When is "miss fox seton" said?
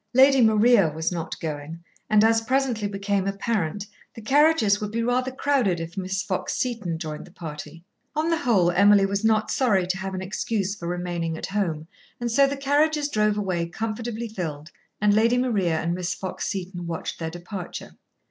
5.95-6.97, 15.93-16.87